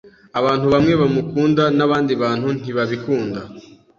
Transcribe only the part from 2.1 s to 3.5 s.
bantu ntibabikunda.